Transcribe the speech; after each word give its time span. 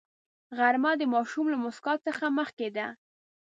غرمه 0.57 0.91
د 0.97 1.01
ماشوم 1.13 1.45
له 1.53 1.57
موسکا 1.63 1.93
څخه 2.07 2.25
مخکې 2.39 2.67
ده 2.75 2.87